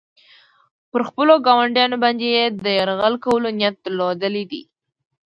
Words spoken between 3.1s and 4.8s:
کولو نیت درلودلی دی.